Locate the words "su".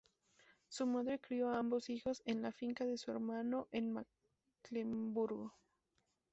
0.67-0.87, 2.97-3.11